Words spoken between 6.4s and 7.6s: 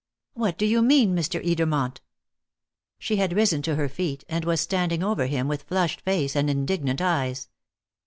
indignant eyes.